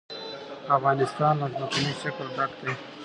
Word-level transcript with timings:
افغانستان 0.77 1.33
له 1.41 1.47
ځمکنی 1.55 1.93
شکل 2.01 2.25
ډک 2.37 2.51
دی. 2.61 2.73